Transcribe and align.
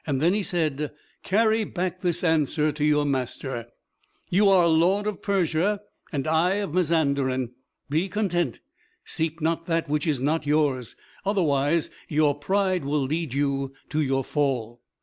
Then 0.07 0.33
he 0.33 0.41
said, 0.41 0.93
"Carry 1.21 1.63
back 1.63 2.01
this 2.01 2.23
answer 2.23 2.71
to 2.71 2.83
your 2.83 3.05
master: 3.05 3.67
'You 4.31 4.49
are 4.49 4.65
lord 4.67 5.05
of 5.05 5.21
Persia, 5.21 5.79
and 6.11 6.25
I 6.25 6.53
of 6.55 6.73
Mazanderan. 6.73 7.51
Be 7.87 8.09
content; 8.09 8.61
seek 9.05 9.41
not 9.43 9.67
that 9.67 9.87
which 9.87 10.07
is 10.07 10.19
not 10.19 10.47
yours. 10.47 10.95
Otherwise 11.23 11.91
your 12.07 12.33
pride 12.33 12.83
will 12.83 13.03
lead 13.03 13.35
you 13.35 13.75
to 13.89 14.01
your 14.01 14.23
fall.'" 14.23 14.81